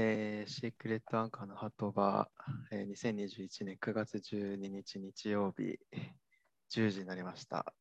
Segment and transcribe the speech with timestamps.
[0.00, 2.28] えーシークレットアンカーのハトバ、
[2.70, 5.76] えー2021年9月12日日曜日
[6.72, 7.74] 10時になりました。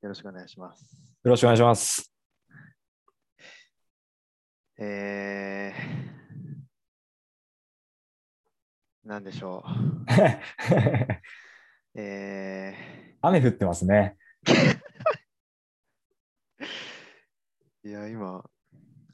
[0.00, 0.80] よろしくお願いします。
[1.24, 2.10] よろしくお願いします。
[4.78, 9.70] えー、なんでしょう。
[12.00, 14.16] え雨降ってますね。
[14.46, 14.78] ー、
[17.90, 18.42] いや、今、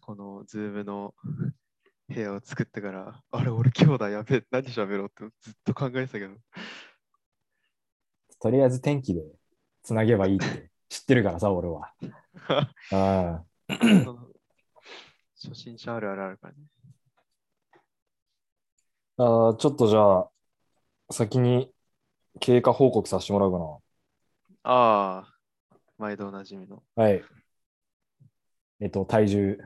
[0.00, 1.16] このズームの
[2.12, 6.36] 部屋を作ってから、あれ、俺今日だ、やべえ、何喋ろうってずっと考えてたけど。
[8.40, 9.22] とりあえず天気で
[9.82, 11.92] つなげばいいって知ってるからさ、俺は。
[15.34, 16.60] 初心者あるあるあるからね。
[19.16, 20.30] あーちょっとじゃあ、
[21.12, 21.72] 先に
[22.40, 23.80] 経過報告させてもらうか
[24.64, 25.34] ああ、
[25.98, 26.82] 毎度おなじみの。
[26.96, 27.02] な。
[27.04, 27.22] はい。
[28.80, 29.58] えっと、体重。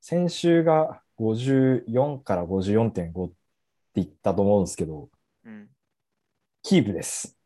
[0.00, 3.34] 先週が54から54.5って
[3.96, 5.08] 言ったと思うんですけど、
[5.44, 5.68] うん。
[6.62, 7.36] キープです。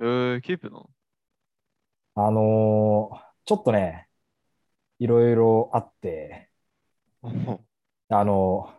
[0.00, 0.90] えー、キープの？
[2.14, 4.06] あのーちょっとね、
[5.00, 6.50] いろいろあって、
[7.22, 7.60] お
[8.10, 8.72] あの、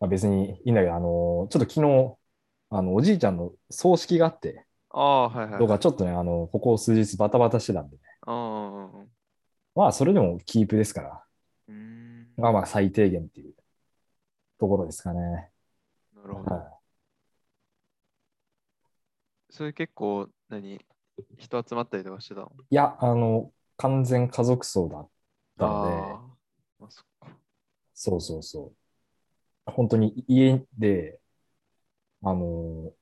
[0.00, 2.16] まあ、別にいいんだけど、あの、ちょっと昨日、
[2.70, 5.58] あの、おじいちゃんの葬式があって、ああ、はいはい。
[5.60, 8.02] とかちょっとね、あの、ここ数日バタバタしてたんでね。
[8.26, 8.90] あ
[9.76, 12.42] まあ、それでもキープですから、ーん。
[12.42, 13.54] まあまあ、最低限っていう
[14.58, 15.50] ところですかね。
[16.14, 16.54] なるほど。
[16.54, 16.78] は
[19.50, 20.78] それ結構、何
[21.38, 22.52] 人集まったりとかしてたの？
[22.58, 22.64] い。
[22.70, 25.08] いや、あの、完全家族葬だっ
[25.58, 27.28] たので、そっか。
[27.94, 28.72] そうそうそ
[29.66, 29.70] う。
[29.70, 31.20] 本当に家で、
[32.22, 32.92] あの、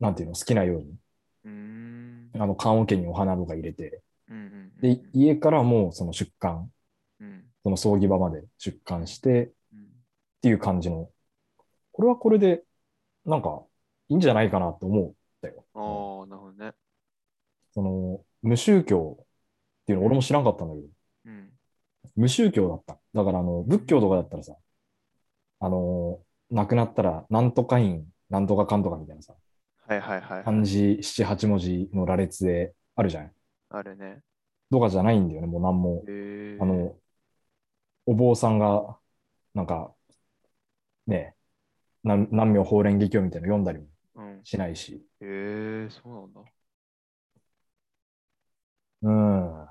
[0.00, 0.96] なんていうの、好きなように、
[1.44, 2.30] うーん。
[2.34, 6.72] あの、棺桶にお花とか入れて、うんうんうんで、家からもうその出棺、うん
[7.62, 9.88] その葬儀場まで出棺してっうん
[10.42, 11.08] ていう感じの、
[11.92, 12.64] これはこれで、
[13.24, 13.62] なんか、
[14.08, 15.64] いいんじゃないかなと思ったよ。
[15.74, 16.72] ああ、なるほどね。
[17.72, 19.24] その、無宗教っ
[19.86, 20.88] ていうの俺も知らんかったんだけど、
[21.26, 21.50] うん。
[22.16, 22.98] 無宗教だった。
[23.14, 24.56] だから、あの、仏教とかだったらさ、
[25.60, 26.20] あの、
[26.50, 29.34] 亡くなったら、なんとか院、なんとかかんとかみたいなさ、
[29.86, 30.44] はいはいはいはい。
[30.44, 33.32] 漢字七八文字の羅列であるじゃん。
[33.70, 34.22] あるね。
[34.70, 36.04] とかじゃないんだよね、もうなんも。
[36.60, 36.96] あの、
[38.06, 38.98] お坊さんが、
[39.54, 39.94] なんか、
[41.06, 41.34] ね、
[42.04, 44.42] なん南明法蓮華経みたいなの読んだりもうん。
[44.44, 45.04] しないし。
[45.20, 46.42] へえ、そうなんだ。
[49.02, 49.68] うん。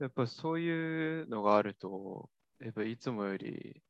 [0.00, 3.82] やっぱそういうのがあると、やっぱいつもより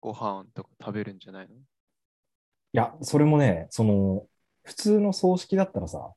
[0.00, 1.56] ご飯とか食べるんじゃないの？
[1.56, 4.26] いや、それもね、その、
[4.62, 6.12] 普通の葬式だったらさ、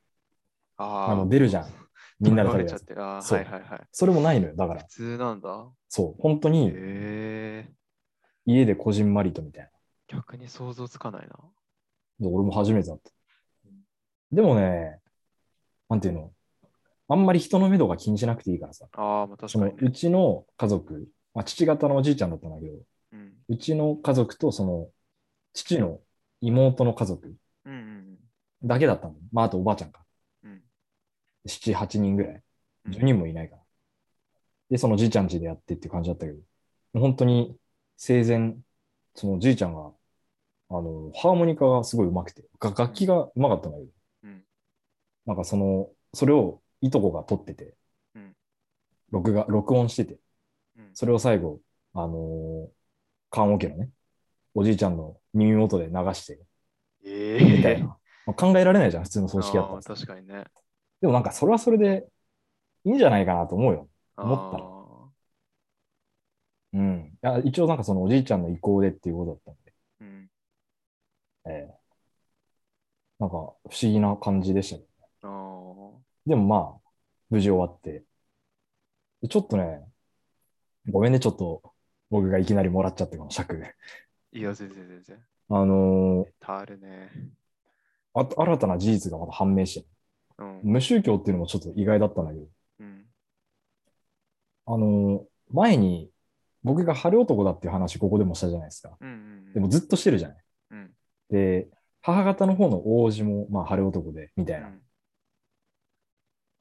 [0.77, 1.73] ああの、出るじゃん。
[2.21, 2.79] みんなで食べるやつ。
[2.79, 3.01] ちゃって。
[3.01, 3.87] ああ、そうはいはいはい。
[3.91, 4.55] それもないのよ。
[4.55, 5.67] だから普、通なんだ。
[5.89, 7.69] そう、本当へにえ。
[8.45, 9.71] 家でこじんまりとみたい
[10.07, 11.35] 逆に想像つかないな。
[12.21, 13.11] 俺も初めてだった。
[14.31, 14.99] でもね、
[15.89, 16.31] なんていうの、
[17.07, 18.85] あんまり人の目とか気にしなくていいからさ。
[18.93, 19.77] ああ、まあ確かにね。
[19.81, 22.73] うちの家族、まあ、父方のおじいちゃんだったんだけど、
[23.13, 23.33] うん。
[23.49, 24.87] うちの家族とその
[25.53, 25.99] 父の
[26.39, 27.33] 妹の家族
[27.65, 28.17] うんうん
[28.63, 29.15] だけだったの。
[29.31, 30.03] まあ、あとおばあちゃんか。
[31.45, 31.51] うん。
[31.51, 32.33] 7、8人ぐらい。
[32.33, 32.41] うん
[32.87, 33.61] 10人もいないから。
[34.71, 36.39] で、そのじいちゃん家でやってっていう感じだったけど、
[36.93, 37.55] 本当に
[37.97, 38.55] 生前、
[39.15, 39.91] そのじいちゃんが、
[40.69, 43.91] あの、ハーモニカがすごい上手くて、が楽器が上手かったんだけど、
[44.23, 44.43] うん。
[45.25, 47.75] なんかその、それをいとこが撮ってて、
[48.15, 48.35] うん
[49.11, 50.17] 録画、録音してて、
[50.77, 50.89] うん。
[50.93, 51.59] それを最後、
[51.93, 52.69] あのー、
[53.29, 53.89] 棺桶のね、
[54.53, 56.39] おじいちゃんの耳元で流して、
[57.05, 57.97] ええみたいな。
[58.25, 59.93] まあ、考えられないじゃん、普通の葬式だったらさ。
[59.95, 60.45] 確かにね。
[61.01, 62.07] でもなんかそれはそれで
[62.85, 63.89] いいんじゃないかなと思うよ。
[64.17, 64.71] 思ったらあ
[66.73, 67.11] うん。
[67.13, 70.31] いや一応なんかそのおじいちゃんの意向でっていうことだったんで、ーうん。
[71.45, 71.81] ええ
[73.19, 74.83] なんか不思議な感じでしたけ
[75.21, 75.29] ど。
[75.29, 76.01] ああ。
[76.25, 76.89] でもまあ、
[77.29, 78.03] 無事終わって。
[79.21, 79.81] でちょっとね、
[80.89, 81.61] ごめんね、ちょっと
[82.09, 83.63] 僕がいきなりもらっちゃって、この尺。
[84.33, 85.25] いや、全然全然。
[85.49, 87.11] あのーたあるね。
[88.13, 89.87] あと新たな事実がまた判明して、
[90.41, 90.71] うん。
[90.71, 92.45] 無宗教っていうのもちょっと意外だったんだけど、
[92.79, 93.05] うん。
[94.65, 95.23] あのー
[95.53, 96.09] 前に
[96.63, 98.95] 僕が晴れ男だっていう話ここでもしたじゃないですか。
[99.01, 99.11] うんう
[99.49, 99.53] ん。
[99.53, 100.37] でもずっとしてるじゃない。
[100.71, 100.91] うん。
[101.29, 101.67] で、
[102.01, 104.67] 母方の方の王子も、まあ、晴れ男で、みたいな。
[104.67, 104.81] うん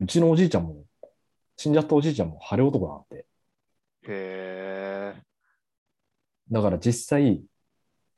[0.03, 0.83] うちのおじいちゃんも、
[1.57, 3.27] 死んじゃったおじいちゃんも晴れ男なんて。
[4.09, 5.23] へえ。
[6.51, 7.43] だから実際、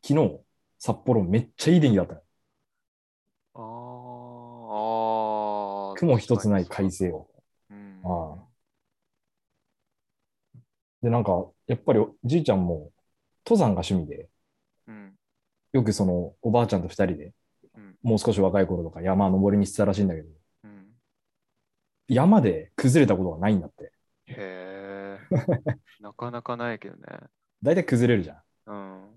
[0.06, 0.40] 昨日、
[0.78, 2.22] 札幌めっちゃいい天気だった
[6.02, 7.28] 雲一つない快晴を。
[7.70, 8.00] うん。
[8.02, 8.52] ああ
[11.00, 12.90] で、なんか、やっぱりじいちゃんも
[13.46, 14.28] 登山が趣味で、
[14.88, 15.14] うん。
[15.72, 17.32] よくそのおばあちゃんと二人で、
[17.76, 17.96] うん。
[18.02, 20.28] もう少し若い頃とか山登りにしてたらしいんだけど、
[20.64, 20.86] うん。
[22.08, 23.92] 山で崩れたことがないんだって。
[24.26, 25.18] へえ。
[26.02, 27.02] なかなかないけどね。
[27.62, 28.42] 大体崩れるじゃん。
[28.66, 29.08] うん。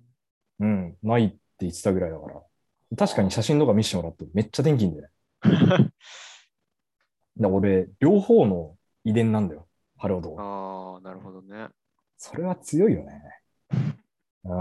[0.59, 2.43] うん、ないって言ってたぐらいだから。
[2.95, 5.11] 確かに写真とか見せてもらってめっちゃ天気いいんだよね。
[7.37, 9.67] で俺、両方の遺伝なんだよ。
[9.97, 10.41] 晴れ男。
[10.41, 11.67] ああ、なるほどね。
[12.17, 13.21] それは強いよね。
[14.43, 14.51] うん。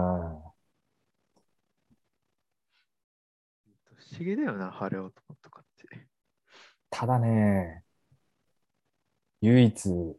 [3.94, 6.09] 不思議だよな、晴れ男とかって。
[6.91, 7.85] ただね、
[9.41, 10.17] 唯一、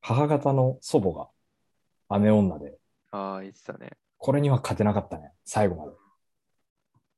[0.00, 1.28] 母方の祖母が
[2.08, 2.78] 雨女で、
[3.10, 3.90] ああ、言ってたね。
[4.18, 5.32] これには勝てなかったね。
[5.44, 5.92] 最後まで。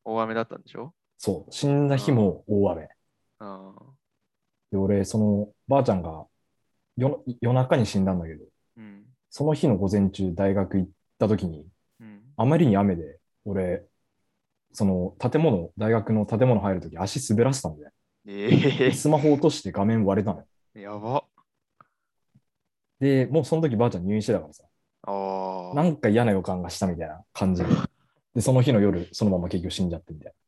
[0.05, 0.95] 大雨だったんでしょ？
[1.19, 1.53] そう。
[1.53, 2.89] 死んだ日も大雨。
[4.71, 6.27] で、俺、その、ばあちゃんが
[6.97, 8.45] 夜夜中に死んだんだけど、
[8.77, 9.05] うん。
[9.31, 11.67] その日の午前中、大学行った時に、
[12.01, 12.23] うん。
[12.37, 13.85] あまりに雨で、俺、
[14.73, 17.91] その建物、大学の建物入るとき足滑らせたんだよ。
[18.27, 20.45] えスマホ落として画面割れたの
[20.75, 21.25] やば。
[23.01, 24.65] で、もうその時ばあちゃん入院してたからさ。
[25.75, 27.69] なんか嫌な予感がしたみたいな感じで。
[28.35, 30.39] で、その日の夜、そのまま結局死んじゃってみたいな。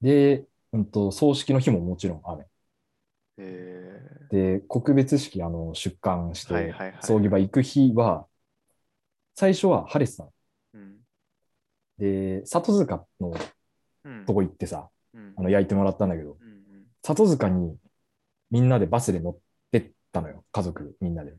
[0.00, 2.46] で、うんと、葬式の日ももちろん雨。
[3.38, 8.26] えで、告別式、あの、出棺しはいて、はいはい葬儀場行く日は、
[9.34, 10.28] 最初は晴れてた
[10.74, 10.98] うん。
[11.98, 13.34] で、里塚の
[14.04, 14.24] うん。
[14.26, 15.34] とこ行ってさ、うん。
[15.36, 16.86] あの、焼いてもらったんだけど、うんうん。
[17.02, 17.76] 里塚に
[18.50, 19.38] みんなでバスで乗っ
[19.72, 20.44] てったのよ。
[20.52, 21.34] 家族みんなで。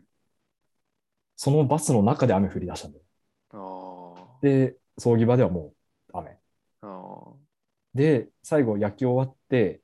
[1.35, 3.03] そのバスの中で雨降り出したんだよ。
[3.51, 5.75] あで、葬儀場ではもう。
[7.93, 9.81] で、最後焼き終わって、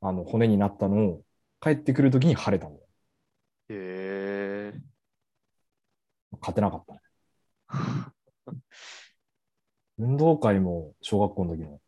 [0.00, 1.24] あの、骨になったのを
[1.60, 2.88] 帰ってくるときに晴れたんだよ。
[3.70, 4.98] ええ
[6.40, 7.00] 勝てなかったね。
[9.98, 11.80] 運動会も小学校の時も、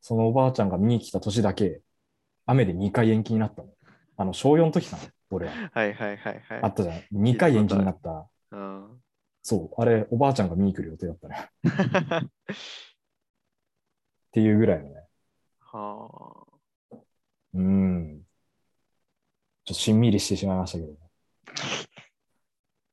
[0.00, 1.82] そのおばあちゃんが見に来た年だけ、
[2.46, 3.70] 雨で2回延期になったの。
[4.16, 5.54] あの、小4の時かな、俺は。
[5.72, 6.60] はいはいはいはい。
[6.62, 7.02] あったじゃん。
[7.12, 8.28] 2回延期になった。
[8.52, 9.02] うん。
[9.42, 11.50] そう、あれ、おばあちゃんが見に来る予定だったね。
[14.30, 15.08] っていうぐらいのね。
[15.58, 16.46] は
[16.92, 16.96] あ。
[17.54, 18.22] うん。
[19.64, 20.92] ちょっとしんみりしてしまいましたけど。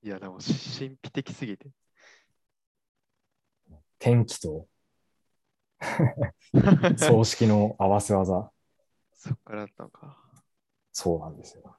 [0.02, 1.70] いや、でも神秘的すぎて。
[4.00, 4.68] 天気と
[6.98, 8.52] 葬式の合わせ技。
[9.14, 10.18] そっからだったのか。
[10.92, 11.78] そうなんですよ。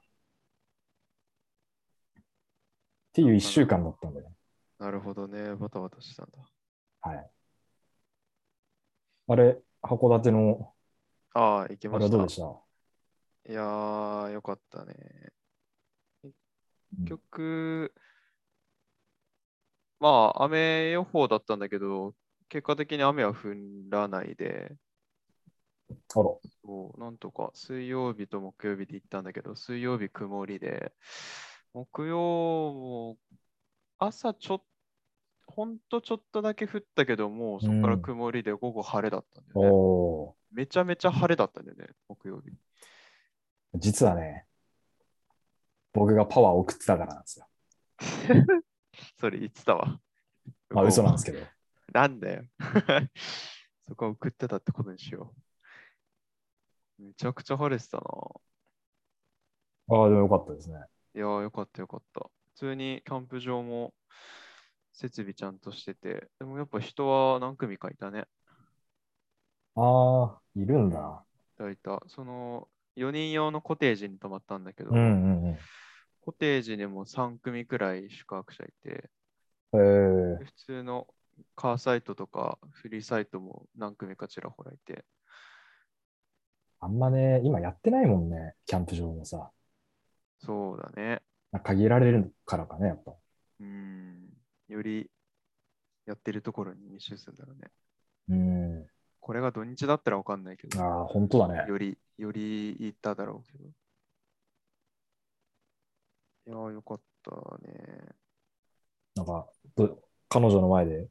[3.09, 4.31] っていう一週間だったんだよ。
[4.77, 5.53] なるほどね。
[5.55, 6.39] バタバタしたんだ。
[7.01, 7.31] はい。
[9.29, 10.73] あれ、函館の、
[11.33, 11.99] ああ、行きあました。
[11.99, 12.43] れはどうでした？
[13.51, 14.95] いやー、よかったね。
[16.23, 16.31] うん
[17.05, 17.93] 結局、
[19.99, 22.15] まあ、雨予報だったんだけど、
[22.49, 23.53] 結果的に雨は降
[23.89, 24.75] らないで、
[25.89, 26.23] あら、
[26.63, 30.93] そうなんとか水曜日と木曜日で行ったんだけど、水曜日曇りで、
[31.73, 33.17] 木曜も
[33.99, 34.63] 朝ちょっ
[35.49, 39.69] ほんとちょっとだけ降ったけど、もうそこからうん曇りで午後晴れだったんだよね。
[39.71, 42.51] おめちゃめちゃ晴れだったんだよね、木曜日。
[42.51, 42.53] ー
[43.75, 44.45] 実はね、
[45.91, 47.47] 僕がパワーを送ってたからなんですよ。
[49.19, 49.99] それ言ってたわ。
[50.69, 51.45] まあ嘘なんですけど。
[51.93, 52.43] なんだよ。
[53.87, 55.33] そこは送ってたってことにしよ
[56.99, 57.03] う。
[57.03, 58.03] めちゃくちゃ晴れてたな。
[59.91, 60.77] ああ、でもよかったですね。
[61.15, 62.29] いやーよかったよかった。
[62.53, 63.93] 普通にキャンプ場も
[64.99, 68.25] 設備ちゃんとしてて、でもやっぱ人は何組かいたね。
[69.75, 71.23] ああ、いるんだ。
[71.71, 72.03] いた。
[72.07, 75.57] その4人用のコテージに泊まったんだけど、うんうんうん。
[76.19, 79.09] コテージにも3組くらい宿泊者いて、
[79.73, 81.07] えーで、普通の
[81.55, 85.05] カーサイトとかフリーサイトも何組かちらほらいて、
[86.81, 89.49] あんまね、今やってないもんね、キャンプ場もさ。
[90.39, 91.21] そうだね。
[91.63, 93.13] 限られるからかね、やっぱ。
[93.59, 94.08] うん。
[94.69, 95.09] より
[96.05, 97.71] やってるところに密集するんだろうね。
[98.29, 98.87] うん。
[99.19, 101.65] これが土日だったらわかんないけど、ああ、本当だね。
[101.67, 103.65] より、より行っただろうけど。
[106.47, 107.31] いやー、よかった
[107.67, 107.73] ね。
[109.15, 109.99] なんか、ど
[110.29, 111.07] 彼女の前で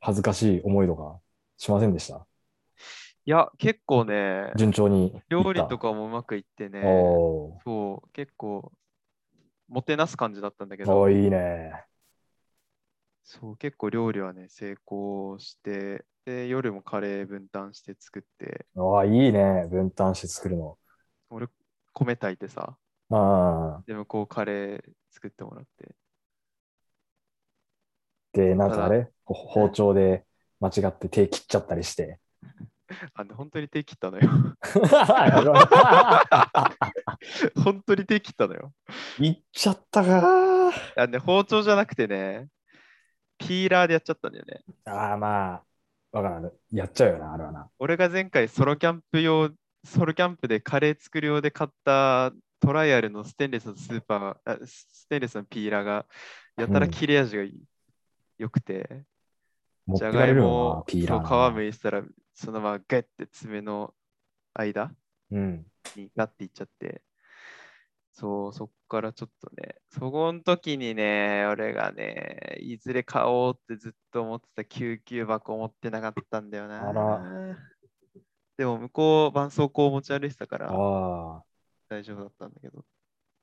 [0.00, 1.20] 恥ずかしい思いとか
[1.56, 2.26] しませんでした？
[3.24, 5.20] いや、結構ね、順調に。
[5.28, 8.72] 料理とかもうまくいってね、おそう、結構、
[9.68, 11.72] もてなす感じだったんだけーど、いいね。
[13.30, 19.68] そう、結構料理はね、成功して、で、夜もカレー分担して作って、ああ、いいね。
[19.70, 20.78] 分担して作るの。
[21.28, 21.46] 俺、
[21.92, 22.78] 米炊いてさ、
[23.10, 23.82] ああ。
[23.86, 25.94] で、向こうカレー作ってもらって。
[28.32, 29.10] で、なんかあれ？
[29.26, 30.24] ほ包丁で
[30.60, 32.18] 間違って手切っちゃったりして。
[33.12, 34.30] あの本当に手切ったのよ。
[37.62, 38.72] 本当に手切ったのよ。
[39.18, 42.48] いっちゃったかあね、包丁じゃなくてね、
[43.38, 44.62] ピーラーでやっちゃったんだよね。
[44.84, 45.64] ああ、まあ、
[46.12, 46.52] わからん。
[46.70, 47.70] やっちゃうよな、あれはな。
[47.78, 49.50] 俺が前回ソロキャンプ用、
[49.84, 56.06] ソロキャンプでカレー作る用で買ったトライアルのステンレスのスーパー、あステンレスのピーラーが
[56.56, 57.62] やたら切れ味がいい
[58.38, 59.04] 良くて、
[59.94, 60.92] じゃがいもを皮
[61.54, 62.02] むいてたら、
[62.34, 63.94] そのままガッて爪の
[64.54, 64.90] 間
[65.30, 65.66] うん。
[65.96, 67.02] にガッていっちゃって、
[68.18, 76.88] そう、そっからちょっとね、そこの時にね、俺がね、いずれ買おうってずっと思ってた救急箱持ってなかったんだよな。
[76.88, 77.56] あら。
[78.56, 80.66] でも向こう、絆創膏を持ち歩いてたから。
[81.88, 82.84] 大丈夫だったんだけど、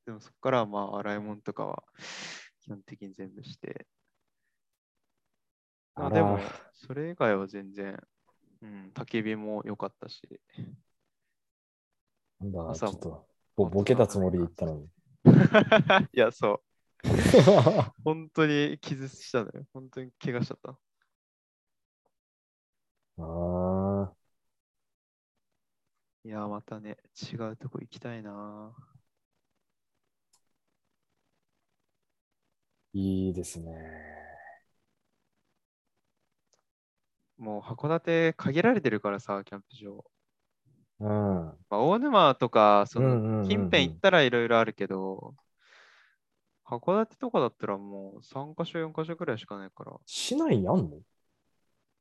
[0.06, 1.82] でもそこからはまあ洗い物とかは
[2.60, 3.88] 基本的に全部して、
[5.96, 6.38] あでも、
[6.74, 7.98] それ以外は全然、
[8.62, 10.22] うん、焚き火も良かったし、
[12.42, 13.26] なんだ、ち朝も
[13.56, 14.90] ボケたつもりで言ったのに。
[16.14, 16.76] いや、そう。
[18.04, 19.66] 本当に傷したのよ。
[19.74, 20.78] 本当に怪我しちゃった。
[23.18, 23.24] あ
[24.12, 24.16] あ。
[26.26, 26.98] いや、またね、
[27.32, 28.76] 違うとこ行きたいな。
[32.94, 33.72] いいですね。
[37.38, 40.04] もう函館限られてるからさ、キャンプ場。
[41.00, 41.10] うん。
[41.70, 45.36] まあ、大沼とか、その近辺行ったらいろいろあるけど、
[46.66, 49.94] 函館とかだったらもう3カ所、4カ所くらいしかないから。
[50.06, 50.98] 市内にあんの？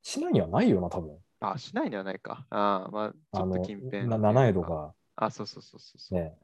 [0.03, 1.19] 市内にはないよな、多分。
[1.41, 2.47] あ、市内にはないか。
[2.51, 4.09] ああ、まあ、ちょっと近辺。
[4.09, 4.63] な七重と。
[4.63, 6.19] か、あ、そうそうそうそうそう。
[6.19, 6.35] ね、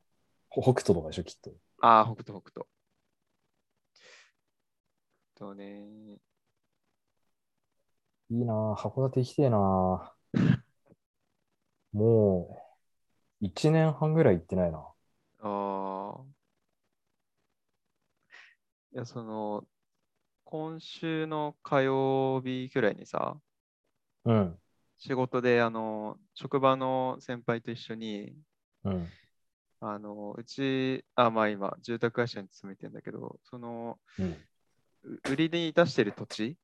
[0.48, 1.50] ほ北斗とかでしょ、きっと。
[1.80, 2.66] ああ、北斗、北斗。
[5.34, 5.86] とね、
[8.30, 10.59] いいなぁ、函館行きてえなぁ。
[11.92, 12.58] も
[13.42, 14.86] う、1年半ぐらい行ってないな。
[15.40, 16.40] ああ。
[18.92, 19.66] いや、その、
[20.44, 23.40] 今週の火曜日くらいにさ、
[24.24, 24.60] うん。
[24.98, 28.36] 仕事で、あの、職場の先輩と一緒に、
[28.84, 29.12] うん。
[29.80, 34.44] あの、うち、あ、まあ今、住宅会社に勤めてんだけど、その、うん。
[35.04, 36.56] う売りに出してる土地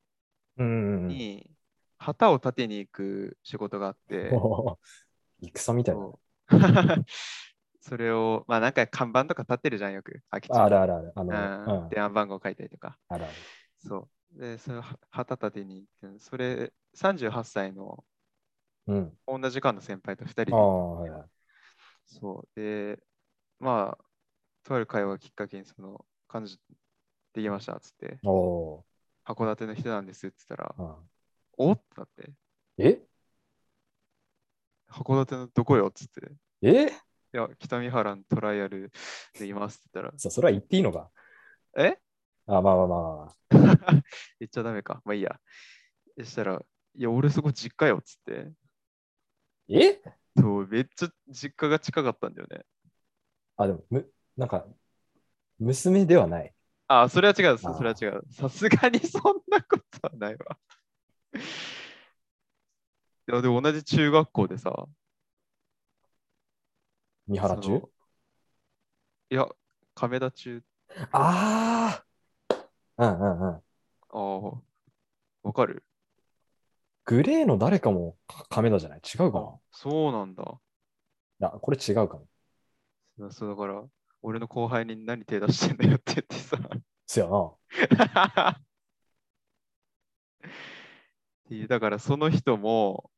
[0.57, 1.57] うんうんう
[1.97, 4.31] 旗を立てに行く仕事があって、
[5.41, 6.09] 戦みたいな。
[7.81, 10.21] それを、まあなんか看板とか立ってるじゃん、よく。
[10.29, 11.11] 空き地にあるあるある。
[11.15, 11.89] あうの、んうん。
[11.89, 12.97] 電話番号書いたりとか。
[13.09, 13.35] あるある。
[13.79, 14.39] そう。
[14.39, 18.03] で、それをは旗立てに行って、それ38歳の
[18.87, 19.17] うん。
[19.27, 21.29] 同じ間の先輩と2人であはいはい。
[22.05, 22.59] そう。
[22.59, 22.99] で、
[23.59, 24.05] まあ、
[24.63, 26.57] とある会話がきっかけに、その、彼女
[27.33, 28.83] できましたっつって、お
[29.25, 31.09] 函館の人なんですって言ったら、ーうん
[31.57, 32.33] おってなって、
[32.77, 33.06] え？
[34.91, 36.91] 函館のどこよっつって、いえ
[37.31, 38.91] や、北見原のトライアル
[39.37, 41.09] でいますって言ったら、そそれは言っていいのか？
[41.77, 41.97] え？
[42.47, 43.35] あまあまあまあまあ。
[44.39, 45.01] 言っちゃダメか。
[45.03, 45.39] まあいいや。
[46.17, 46.61] そしたら、
[46.95, 48.51] いや、俺そこ実家よっつって、
[49.69, 50.01] え？
[50.37, 52.63] そう、めっちゃ実家が近かったんだよね。
[53.57, 54.65] あ、でも、む、なんか、
[55.59, 56.53] 娘ではない。
[56.87, 58.23] あ、それは違う、それは違う。
[58.31, 60.57] さすがにそんなことはないわ。
[63.29, 64.87] いや、でも同じ中学校でさ、
[67.27, 67.81] 三原中？
[69.29, 69.49] いや、
[69.93, 70.63] 亀田中、
[71.11, 72.05] あ
[72.47, 72.55] あ
[72.97, 73.55] うんうんうん。
[73.55, 73.61] あ
[74.13, 74.17] あ、
[75.43, 75.83] わかる？
[77.03, 78.15] グレーの誰かも
[78.49, 78.99] 亀田じゃない？
[78.99, 79.47] 違うかな？
[79.47, 80.43] あそうなんだ。
[80.43, 80.47] い
[81.43, 82.29] や、これ違うかも。
[83.19, 83.83] そうそうだから、
[84.21, 86.57] 俺の後輩に何手出してんだよって言ってさ。
[87.05, 87.51] そやな。
[88.51, 88.55] っ
[91.49, 93.09] ていうだからその人も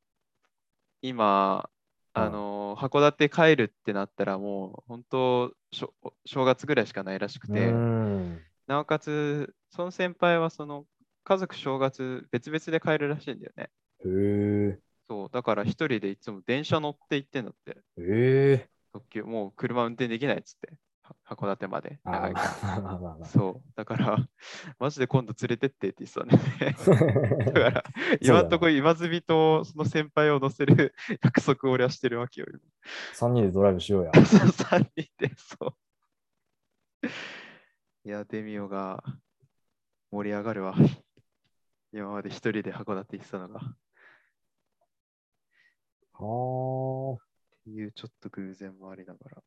[1.02, 1.80] 今、うん
[2.12, 5.54] あの函館帰るってなったらもう本当
[6.26, 7.72] 正月ぐらいしかないらしくうて。
[8.68, 10.86] なおかつその先輩はその
[11.24, 13.70] 家族正月別々で帰るらしいんだよね。
[14.06, 14.08] へ
[14.76, 14.80] え。
[15.08, 17.78] そうだから一人でいつも電車乗って行ってんだって。
[17.98, 18.70] ええ。
[18.92, 20.74] 特急もう車運転できないっつって。
[21.30, 22.00] は函館まで。
[22.04, 23.26] 長いからまあまあまあまあ。
[23.26, 23.72] そう。
[23.76, 24.18] だから、
[24.80, 27.46] マジで今度連れてってって言ってたね。
[27.46, 27.84] だから、
[28.22, 32.48] 今んとこ今住みとその先輩を乗せる 約束を俺はしてるわけよ。
[33.16, 34.12] 3人でドライブしようや。
[34.16, 35.76] 今そう3人で、そ
[37.04, 37.08] う。
[38.06, 39.04] いや、デミオが
[40.12, 40.76] 盛り上がるわ。
[41.92, 43.60] 今まで一人で函館行ってたのが。
[43.60, 43.62] っ
[46.14, 47.30] はあ。
[47.64, 49.44] ていうちょっと偶然もありながら。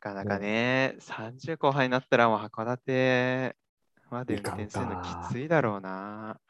[0.00, 3.56] かなかね、30後半になったらもう函館
[4.10, 6.40] まで運転するのきついだろうな。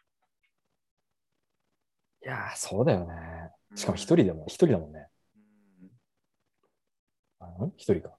[2.25, 3.50] いやー、そうだよね。
[3.75, 5.09] しかも一うん人でも、一人だもんね。
[5.35, 5.90] うん
[7.38, 7.73] あん？
[7.76, 8.16] 一人か。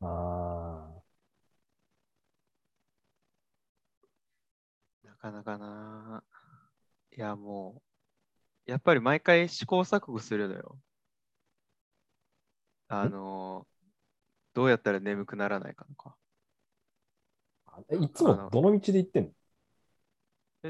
[0.00, 1.02] あ
[5.04, 6.22] なかなかな。
[7.16, 7.82] いや、も
[8.68, 10.78] う、やっぱり毎回試行錯誤するのよ。
[12.88, 13.66] あの、
[14.54, 16.16] どうやったら眠くならないかとか。
[18.00, 19.30] いつもどの道で行ってんの？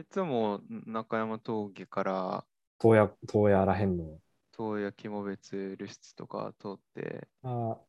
[0.00, 2.46] いつも中山峠から
[2.80, 4.18] 東野、東野らへんの？
[4.56, 7.80] 東谷肝別留出とか通って、ああ、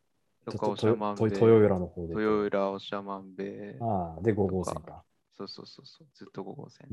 [0.46, 2.15] とかとおしゃまんべ豊浦の方で。
[2.15, 5.03] 豊浦おしゃまんべああ、で、5号線か。
[5.38, 6.91] そうそうそうそう、ずっと5号線。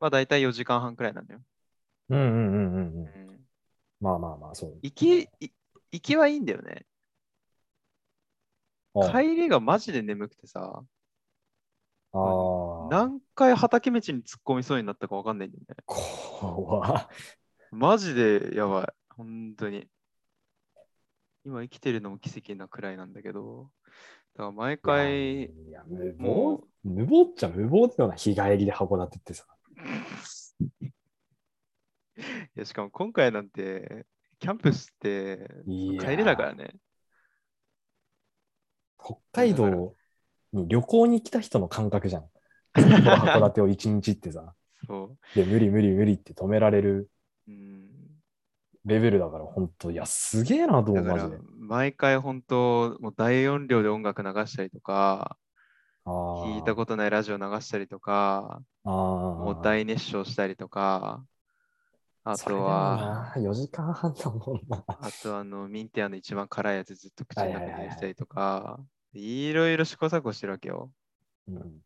[0.00, 1.40] まあ大体4時間半くらいなんだよ。
[2.08, 3.14] うんうんうんうんうん。
[4.02, 4.78] うん、まあまあまあ、そう。
[4.82, 5.52] 行き、い
[5.92, 6.86] 行きはいいんだよね。
[8.94, 10.82] ああ帰りがマジで眠くてさ、
[12.12, 12.88] ああ。
[12.90, 15.76] 何回畑道に突っ込みそうになったかわかんないんだよね。
[15.86, 17.08] 怖っ
[17.70, 18.86] マジでやばい。
[19.16, 19.86] 本当に。
[21.44, 23.70] 今生きてるのも奇跡なくらいなんだけど、
[24.36, 29.46] だから毎回、いや、無も謀、無謀っちゃ無謀だよな、日帰りで函館ってさ。
[32.56, 34.06] いやしかも今回なんて、
[34.38, 36.74] キャンプしていやー帰りだからね。
[38.98, 39.94] 北海道
[40.52, 42.24] に旅行に来た人の感覚じゃん。
[42.74, 44.54] 函館を一日ってさ。
[44.86, 47.08] そで、無理無理無理って止められる。
[48.84, 55.36] レベルだから、本当いや、すげえなと思う、マジで。、毎回本当、もう大音量で音楽流したりとか。
[56.04, 58.60] 聞いたことないラジオ流したりとか。
[58.84, 61.24] もう大熱唱したりとか、
[62.24, 64.84] あとは、な、4時間半だもんな。
[64.86, 68.80] あとあの、ミンティアの一番辛いやつずっと口の中にはいはいはいはい入れたりとか、
[69.12, 70.90] いろいろ試行錯誤してるわけよ。
[71.48, 71.80] うん、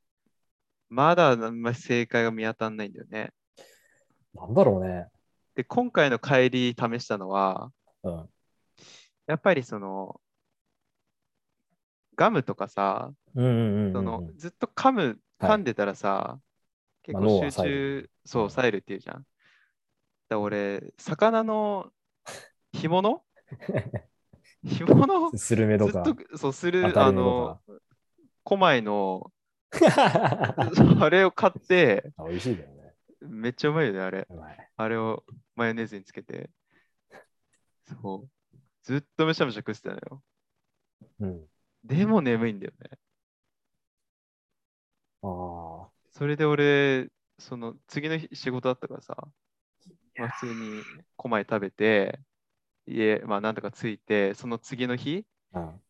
[0.90, 3.32] まだあんまり正解が見当たんないんだよね。
[4.34, 5.08] なんだろうね。
[5.54, 7.72] で、今回の帰り試したのは、
[8.02, 8.28] うん。
[9.26, 10.20] やっぱりその、
[12.14, 16.40] ガムとかさ、そのずっと噛む、はい噛んでたらさ、
[17.02, 19.26] 結まあ脳は構集中、そう、うん冴えるっていうじゃん。
[20.28, 21.90] だ俺、魚の
[22.72, 23.24] 干物？
[24.64, 25.36] 干物？
[25.36, 26.02] スルメとか。
[26.02, 27.74] ずっと、そう、するあのか、
[28.44, 29.32] コマイの、
[29.96, 30.54] あ
[31.00, 32.94] あれを買って、美味しいだよね。
[33.20, 34.26] めっちゃうまいよね、あれ。
[34.76, 36.50] あれをマヨネーズにつけて。
[37.84, 38.58] そう。
[38.82, 40.22] ずっとむしゃむしゃ食ってたのよ。
[41.20, 41.46] うん。
[41.84, 42.98] でも眠いんだよね。
[45.22, 45.90] ああ。
[46.10, 49.28] それで俺、その次の日仕事だったからさ、
[50.18, 50.82] まあ、普通に
[51.16, 52.18] コマイ食べて、
[52.86, 55.80] 家、まあなんとか着いて、その次の日、うん。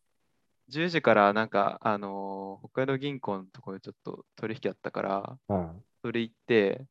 [0.69, 5.83] 10時からなんか、あのー北海道銀行のところでちょっと取引あったから、うん。
[6.01, 6.85] それ行って、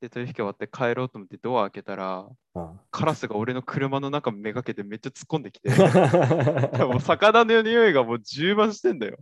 [0.00, 2.80] で、取引終わって帰ろうと思ってドア開けたら、うん。
[2.90, 5.70] カラスが俺の車の中めがけてめっちゃ突っ込んできて、
[6.84, 9.18] もう魚の匂いがもう充満してんだよ。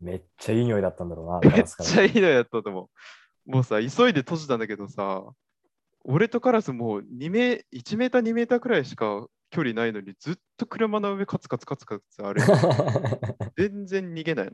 [0.00, 2.90] めっちゃいい匂いだったんだろうな、めっちゃいいのやったと思
[3.46, 3.50] う。
[3.50, 5.22] もうさ、急いで閉じたんだけどさ、
[6.04, 12.52] 俺とカラスもう2メ1メーター、2メーターくらいしか距離ないのに、ずっと車の上カツカツカツカツ歩いて、
[13.56, 14.52] 全然逃げないの。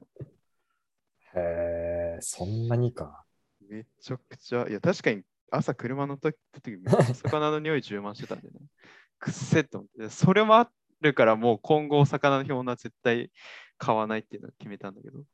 [1.35, 3.25] へえ、そんなにか。
[3.61, 8.61] めちゃくちゃ、いや、確かに朝車乗った時、めっちゃ魚の匂い充満してたんでね。
[9.19, 10.11] くっせえと思って。
[10.11, 13.31] それもあるから、もう今後、魚の干物は絶対
[13.79, 15.25] 買わないっていうのを決めたんだけど、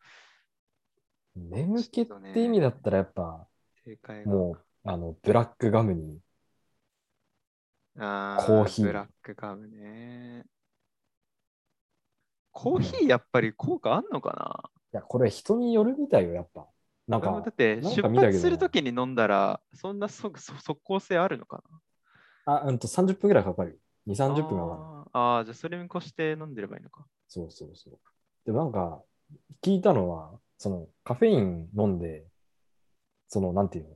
[1.34, 3.46] 眠気って意味だったらやっぱ、
[3.84, 4.30] 正解が。
[4.30, 6.18] もう、あの、ブラックガムに、
[7.98, 8.02] あ
[8.34, 10.46] コーヒーブラックガムね。
[12.50, 16.68] コーヒーやっぱり効果あんのかいや、これ人によるみたいよ、やっぱ。
[17.08, 21.62] なんな、かだ、って出発するときに飲んだら、そんな即即効性あるのか
[22.44, 23.76] あ、うんと30分ぐらいかかるよ。
[24.06, 24.86] 2、な30分かかる。
[25.02, 27.06] あーあー、じゃあそれに越して飲んでればいいのか。
[27.28, 27.98] そうそうそう。
[28.44, 29.02] でもなんか、
[29.62, 32.26] 聞いたのは、その、カフェイン飲んで、
[33.28, 33.95] その、なんていうの、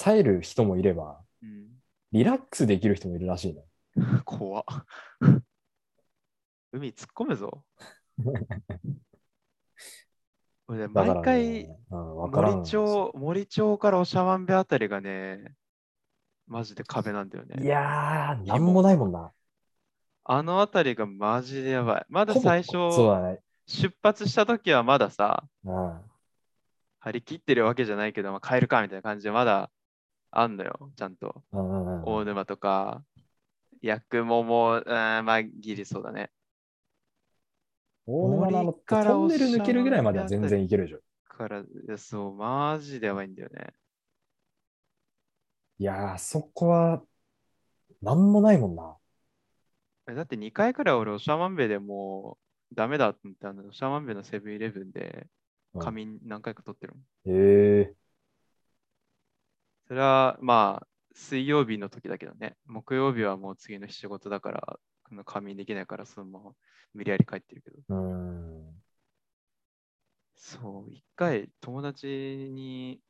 [0.00, 1.66] 冴える人もいれば、うん。
[2.12, 3.62] リラックスできる人もいるらしいね。
[4.24, 4.64] 怖っ。
[6.72, 7.62] 海突っ込むぞ。
[10.68, 15.52] 俺毎回、ね、うん、森町、森町から長万部あたりがね、
[16.46, 17.62] マジで壁なんだよね。
[17.62, 19.32] いやー、なんもないもんな。
[20.24, 22.06] あのあたりがマジでやばい。
[22.08, 22.76] まだ最初、
[23.22, 23.42] ね。
[23.66, 26.00] 出発した時はまださ、うん。
[27.00, 29.70] 張り切ってるわけじゃないけど、まあ、帰るかみたいな感じでまだ
[30.30, 31.44] あんのよ、ちゃんと。
[31.52, 33.04] うんうんうん大沼とか、
[33.82, 36.30] 八雲も、うんまあ、ギリそうだね。
[38.06, 41.00] 大沼のあの森からトンネル抜けるぐらいまでは全然いけるでしょ。
[41.24, 41.64] から、
[41.98, 43.72] そう、マジでやばいんだよね。
[45.78, 47.02] いやー、そこは、
[48.02, 48.98] なんもないもんな。
[50.08, 52.38] えだって2回くらい俺、長万部でも
[52.72, 55.26] うダメだって思って、あの長万部のセブンイレブンで
[55.74, 57.02] うん仮眠何回か取ってるもん。
[57.24, 57.30] へ
[57.80, 57.94] え
[59.90, 62.54] それはまあ、水曜日の時だけどね。
[62.64, 66.52] 木曜日はもう次の日仕事だから、この仮眠できないから、そのまま
[66.94, 67.76] 無理やり帰ってるけど。
[67.88, 68.82] うーん。
[70.36, 73.00] そう、一回友達に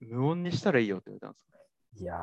[0.00, 2.02] 無音にしたらいいよって言われたんですよ。
[2.02, 2.16] いや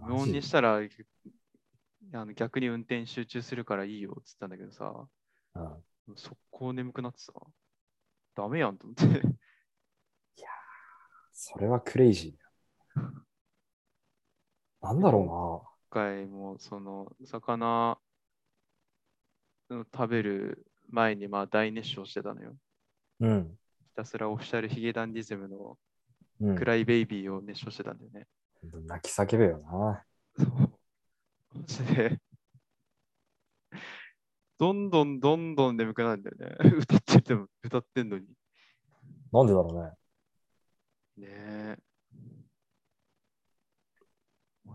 [0.00, 5.08] ー、無音にしたらあの逆に運転集中するからいいよって言ったんだけどさ、
[5.56, 7.32] うん速攻眠くなってさ、
[8.36, 9.26] ダメやんと思って。
[11.32, 12.43] それはクレイジー。
[14.82, 17.98] なんだろ一回もうその魚
[19.70, 22.54] の食べる前にまあ大熱唱してたのよ。
[23.20, 23.28] うな。
[23.28, 23.58] うん。
[23.88, 25.78] ひたすらオフィシャルヒゲダンディズムの
[26.40, 28.26] うんクライベイビーを熱唱してたんだよね。
[28.86, 30.04] 泣き叫べよな。
[30.36, 30.48] そう。
[31.54, 32.18] マジで。
[34.58, 36.56] どんどんどんどん眠くなるんだよね。
[36.78, 38.26] 歌ってても、歌ってんのに。
[39.32, 39.96] なんでだろ
[41.16, 41.28] うね。
[41.28, 41.78] ねえ。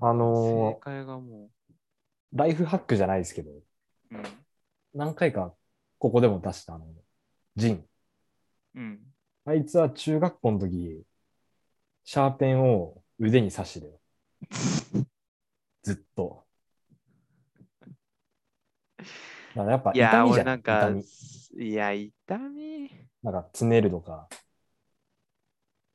[0.02, 1.50] あのー正解がも
[2.34, 3.64] ライフハックじゃないですけど、う、
[4.12, 4.24] うん。
[4.94, 5.54] 何回か
[5.98, 6.86] ここでも出したあの、
[7.56, 7.86] ジン。
[8.76, 9.00] うん。
[9.46, 11.04] あいつは中学校の時、
[12.04, 14.00] シャーペンを腕に刺してたよ。
[15.84, 16.46] ずっと。
[19.00, 19.06] だ
[19.56, 20.92] からやっぱ痛みじゃない俺なんか
[21.58, 22.92] いや、痛み。
[23.24, 24.30] なんか、つねるとか。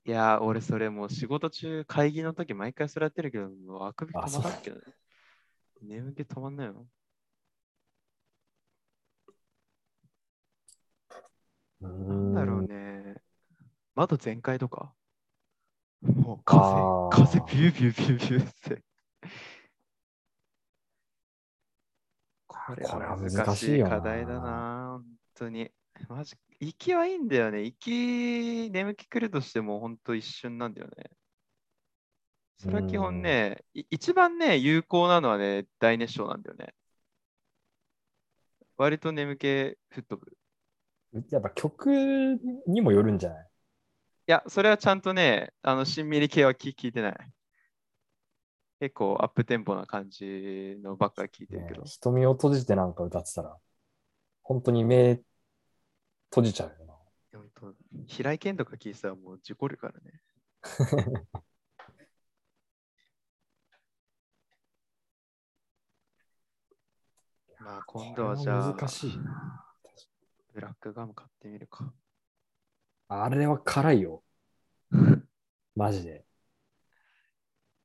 [0.06, 4.82] いやー、俺それもう仕事中、会議の時毎回それやってるけど、もうあくび止あまらんけどね。
[5.82, 6.86] 眠気止まんないの？
[11.80, 13.14] ななんだろうね。
[13.94, 14.92] 窓全開とか？
[16.02, 16.60] もう風
[17.24, 18.82] 風ビュービュービュービューって。
[22.46, 25.70] これはは難しい課題だな、本当に。
[26.08, 27.62] マジ、行きはいいんだよね。
[27.62, 31.11] 行き、眠気来るとしても本当一瞬なんだよね。
[32.57, 36.72] それは基本ね、い一番ね、有効なのはね、大熱唱なんだよね。
[38.77, 40.33] 割と眠気吹っ飛ぶ。
[41.31, 41.90] やっぱ曲
[42.66, 43.46] にもよるんじゃない？
[43.46, 43.46] い
[44.27, 47.16] や、それはちゃんとね、あの、しんみり系は聞聞いてない。
[48.81, 51.85] 結構アップテンポな感じのばっかり聞いてるねけど。
[51.85, 53.57] 瞳を閉じてなんか歌ってたら、
[54.42, 55.20] 本当に目
[56.34, 56.94] 閉じちゃうよな。
[57.30, 57.44] でも
[58.08, 60.20] 平井堅とか聞いてたらもう事故るからね。
[67.60, 69.64] まあ今度はじゃあ、難しいな。
[70.52, 71.94] ブラックガム買ってみるか。
[73.06, 74.24] あれは辛いよ。
[75.76, 76.24] マジで。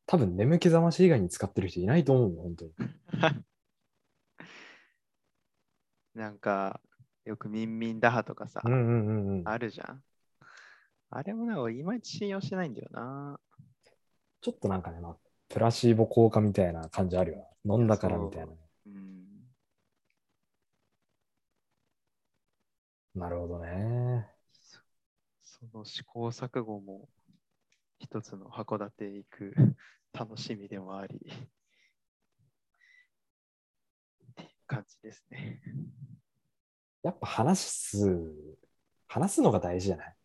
[0.08, 2.74] 多分眠気覚まし以外に使ってる人いないと思うよ、本当に。
[6.16, 6.82] なんか、
[7.30, 9.48] よくミンミンダハとかさ、うんうんうんうん。
[9.48, 10.04] あるじゃん。
[11.12, 13.40] あれもなんかいまいち信用してないんだよな。
[14.42, 15.16] ちょっとなんかね、まあ、
[15.48, 17.76] プラシーボ効果みたいな感じあるよな。
[17.76, 18.48] 飲んだからみたいな。
[18.88, 19.26] うん。
[23.14, 24.28] なるほどね。
[24.60, 24.82] そ
[25.44, 27.08] その試行錯誤も
[28.00, 29.54] 一つの函館へ行く
[30.14, 31.32] 楽しみでもあり、
[34.32, 35.62] っていう感じですね。
[37.04, 38.08] やっぱ話す、
[39.08, 40.16] 話すのが大事じゃない？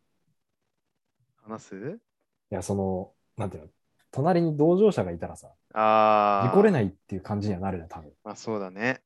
[1.46, 2.00] 話す？
[2.50, 3.68] いや、その、なんていうの、
[4.10, 6.44] 隣に同乗者がいたらさ、ああ。
[6.48, 6.72] 事故れい。
[6.72, 8.12] ないっていう感じにはなるよ、多分。
[8.24, 9.02] まあそうだね。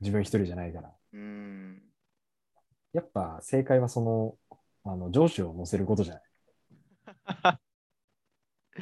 [0.00, 0.92] 自分一人じゃないから。
[1.12, 1.82] うん。
[2.92, 6.22] やっぱ正解はその、あの、上司を乗せることじゃない？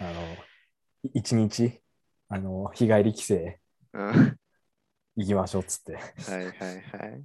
[0.00, 0.48] あの、
[1.04, 1.82] い一日、
[2.28, 3.34] あの、日帰り帰省
[3.92, 4.32] うんはい
[5.16, 5.98] 行きましょうっつって。
[6.26, 6.72] はいは
[7.08, 7.24] い。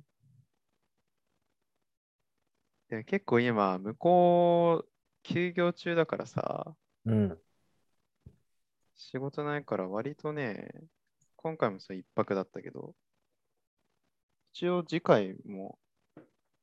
[2.90, 4.90] で結構今、向こう、
[5.24, 7.38] 休業中だからさ、うん。
[8.96, 10.70] 仕事ないから割とね、
[11.36, 12.96] 今回もそう一泊だったけど、
[14.54, 15.78] 一応次回も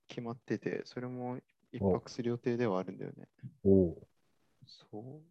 [0.09, 1.39] 決まってて、それも
[1.73, 3.29] 一お泊する予定ではあるんだよね。
[3.63, 4.07] おう。
[4.67, 5.23] そう。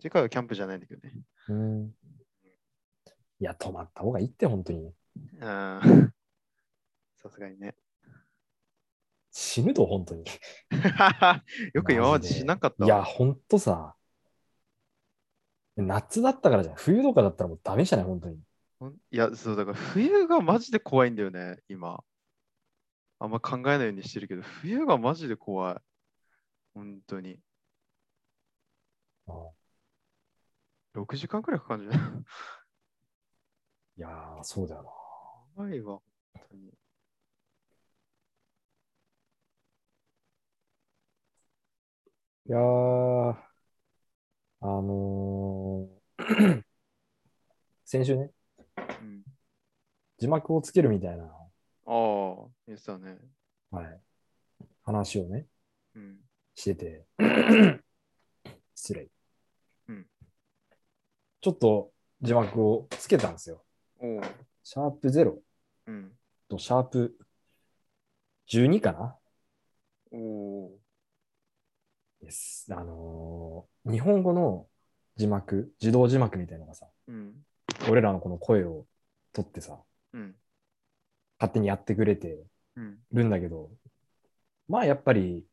[0.00, 1.14] 次回はキャンプじゃないんだけどね。
[1.48, 1.94] うん。
[3.40, 4.92] いや、泊まった方がいいって、本当に。
[5.40, 6.10] あー
[7.22, 7.74] さすがにね。
[9.32, 10.24] 死ぬと、本当に。
[11.74, 12.86] よく今までしなかったわ。
[12.86, 13.96] いや、ほんとさ、
[15.76, 16.74] 夏だったからじゃん。
[16.76, 18.38] 冬とかだったらもうダメじゃない、本当に。
[19.10, 22.02] いや、そう、だから冬がマジで怖いんだよね、今。
[23.20, 25.80] あんま考えないようにしてるけど、冬がマジで怖い。
[26.74, 27.40] 本当に。
[29.26, 29.52] ああ
[30.94, 32.12] 6時間くらいかかるんじゃない？
[33.96, 34.90] いやー、そうだよな。
[35.54, 36.02] 怖いわ、本
[36.50, 36.72] 当に。
[42.48, 42.60] いやー、
[44.60, 46.62] あのー
[47.84, 48.30] 先週ね、
[48.76, 49.22] うん。
[50.18, 51.28] 字幕をつけるみたいな、あ
[51.86, 53.18] あ、言ってたね。
[53.70, 54.00] はい、
[54.82, 55.46] 話をね、
[55.94, 56.16] うん。
[56.54, 57.06] してて、
[58.74, 59.08] 失礼。
[59.88, 60.06] うん
[61.40, 63.64] ちょっと字幕をつけたんですよ。
[64.00, 64.22] おう。
[64.62, 65.34] シャープ0
[65.86, 66.12] うん。
[66.48, 67.16] とシャープ
[68.48, 69.16] 12かな
[70.12, 70.81] おお
[72.22, 72.66] です。
[72.70, 74.68] あのー日本語の
[75.16, 77.12] 字幕、自動字幕みたいなのがさ、ー。
[77.12, 77.34] うん。
[77.90, 78.86] 俺らのこの声を
[79.32, 79.76] 取ってさ、
[80.12, 80.34] うん。
[81.40, 82.44] 勝手にやってくれて
[82.76, 82.98] うん。
[83.12, 83.70] るんだけど、
[84.68, 85.44] まあやっぱり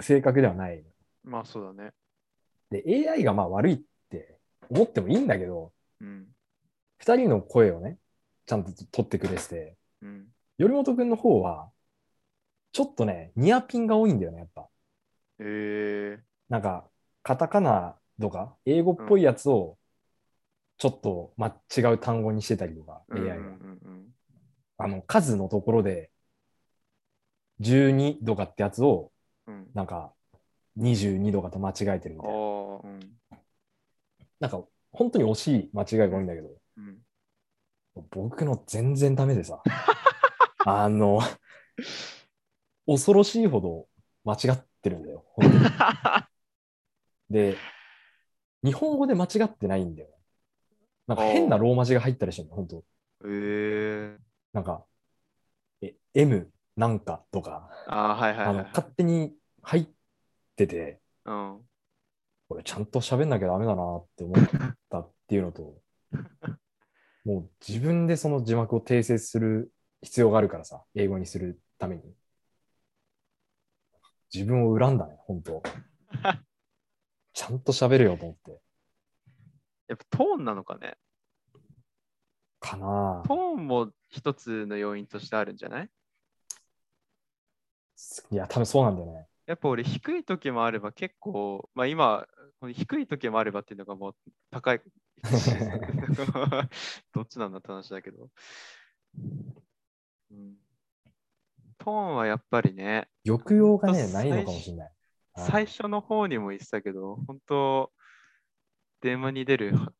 [0.00, 0.84] 正確ではない。
[1.24, 1.90] まあそうだね。
[2.70, 4.38] で、AI がまあ悪いって
[4.70, 6.28] 思ってもいいんだけど、うん。
[6.98, 7.98] 二人の声をね、
[8.46, 10.28] ちゃんと取ってくれてて、うん。
[10.58, 11.70] 頼本くんの方は、
[12.70, 14.68] ちょっとね、ニアピンが多いんだよね、やっぱ。
[15.44, 16.88] ええなんか、
[17.22, 19.78] カタカナとか、英語っぽいやつを、
[20.78, 23.18] ちょっと、ま、違う単語にしてたりとか、うん。
[23.18, 23.44] AI が。
[24.78, 26.10] あの、数のところで、
[27.60, 29.12] 12とかってやつを。
[29.74, 30.12] なんか、
[30.76, 32.38] 22とかと間違えてるみあたいな。
[34.40, 36.98] なんか、本当に惜しい間違いが多いんだけど、うん。
[38.10, 39.62] 僕の全然ダメでさ、
[40.64, 41.20] あの、
[42.86, 43.86] 恐ろしいほど
[44.24, 45.24] 間違ってるんだよ。
[47.30, 47.56] で、
[48.62, 50.08] 日本語で間違ってないんだよ。
[51.06, 52.84] なんか変なローマ字が入ったりしてるの、本当
[53.24, 54.18] ええ
[54.52, 54.84] なんか、
[55.80, 58.66] え、M なんかとか、ああ、はいはいあの、はい。
[58.66, 59.86] 勝手に入っ
[60.56, 61.60] てて、うん。
[62.48, 64.48] これちゃんと喋んなきゃダメだなって思っ
[64.90, 65.74] たっていうのと、
[67.24, 72.02] もう自分でその字幕を訂正する必要があるからさ、英語にするために。
[74.32, 75.62] 自分を恨んだね、本当
[77.34, 78.60] ちゃんと喋れよと思って。
[79.88, 80.96] やっぱトーンなのかね？
[82.60, 85.90] かなトーンも一つの要因としてあるんじゃない？
[88.30, 89.28] いや、多分そうなんだよね。
[89.46, 92.26] やっぱ俺低い時もあれば結構、まあ今、
[92.72, 94.16] 低い時もあればっていうのがもう
[94.50, 94.80] 高い。
[97.12, 98.30] どっちなんだって話だけど。
[100.30, 100.56] うん、
[101.84, 104.92] トーンはやっぱりね、抑揚がね、ないのかもしれない。
[105.34, 105.50] はい。
[105.50, 107.92] 最初の方にも言ってたけど、本当、
[109.00, 109.92] 電話に出るは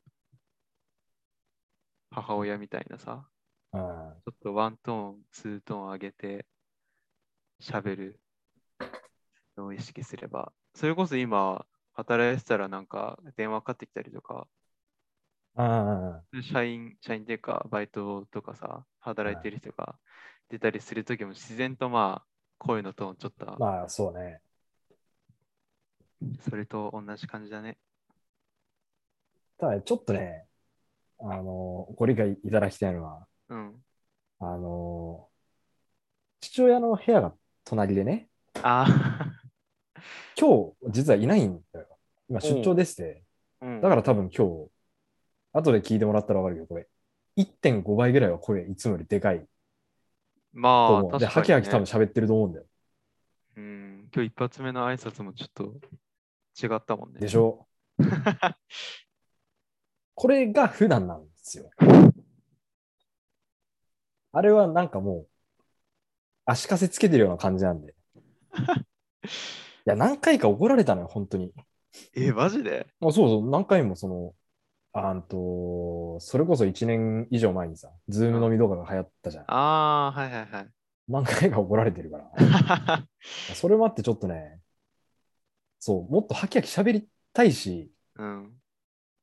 [2.10, 3.26] 母親みたいなさ、
[3.72, 6.46] うんちょっとワントーン、ツートーン上げて
[7.60, 8.20] 喋る
[9.56, 14.46] のを意識すれば、それこそ今、働いてたらなんか電話かかってきたりとか、
[15.56, 19.98] あ社員、社員っていうか、バイトとかさ、働いてる人が
[20.52, 22.26] 出たりするときも自然とまあ、
[22.58, 24.42] 声のトーンちょっと、まあ、そうね。
[26.42, 27.78] それと同じ感じだね。
[29.56, 30.44] ただ、ちょっとね、
[31.20, 33.82] あの、ご理解いただきたいのは、うん。
[34.40, 35.26] あの、
[36.40, 37.32] 父親の部屋が
[37.64, 38.28] 隣でね、
[38.62, 39.32] あ
[40.38, 41.98] 今日実はいないんだよ。
[42.28, 43.24] 今出張ですって。
[43.62, 43.80] あ、うん。
[43.80, 44.70] だから多分今日、
[45.54, 46.86] 後で聞いてもらったらわかるけど、これ、
[47.36, 49.46] 1.5倍ぐらいは声いつもよりでかいと
[50.52, 51.26] まあ、確かに、ね。
[51.28, 52.66] ハキハキ多分喋ってると思うんだよ。
[53.56, 54.08] うん。
[54.14, 55.74] 今日一発目の挨拶もちょっと
[56.62, 57.20] 違ったもんね。
[57.20, 57.66] でしょ？
[60.14, 61.70] これが普段なんですよ。
[64.32, 65.28] あれはなんかもう、
[66.44, 67.94] 足かせつけてるような感じなんで。
[69.24, 69.28] い
[69.84, 71.52] や、何回か怒られたのよ、本当に。
[72.14, 72.86] え、マジで？
[73.00, 74.34] あそうそう、何回もその、
[74.94, 79.44] あんと、それこそ1年以上前にさ、ズーム飲み動画が流行ったじゃん。
[79.48, 80.68] ああ、はいはいはい。
[81.08, 83.06] 何回か怒られてるから。
[83.54, 84.60] それもあってちょっとね、
[85.78, 88.52] そう、もっとハキハキ喋りたいし、うん。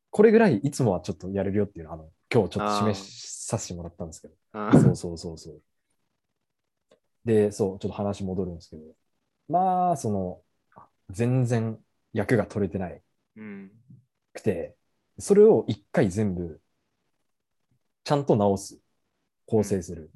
[0.10, 4.34] これぐらいいつもはちょっとやれるよっていうのを、あの、今日ちょっと示させてもらったんですけど。
[4.54, 5.62] うんそうそうそうそう。
[7.26, 8.82] で、そう、ちょっと話戻るんですけど、
[9.48, 10.42] まあ、その、
[11.12, 11.80] 全然
[12.14, 13.02] 役が取れてない
[13.36, 13.72] うん。
[15.20, 16.62] それを一回全部、
[18.04, 18.80] ちゃんと直す。
[19.46, 20.12] 構成する。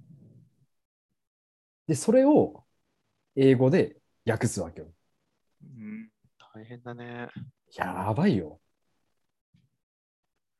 [1.88, 2.64] で、それを
[3.36, 4.88] 英語で訳すわけよ。
[5.62, 6.10] うん、
[6.54, 7.30] 大変だね。
[7.76, 8.60] やばいよ。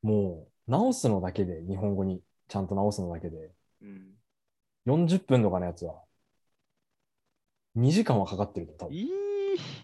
[0.02, 3.52] もう直すのだけで、日本語にちゃんと直すのだけで、
[3.82, 4.14] うん。
[4.86, 6.02] 40分とかのやつは、
[7.74, 8.94] 2時間はかかってると、多分。
[8.94, 9.10] いい、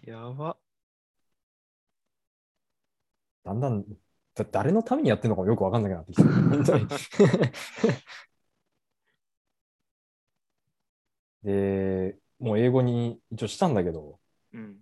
[0.03, 0.57] やば。
[3.43, 3.95] だんだん、だ
[4.51, 6.87] 誰のためにやってるのかもよくわかんなくなってきて、本当に。
[11.43, 14.19] で、もう英語に一応したんだけど、
[14.53, 14.79] うん。